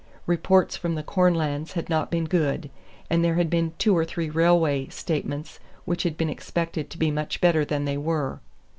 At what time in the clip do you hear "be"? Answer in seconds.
6.97-7.11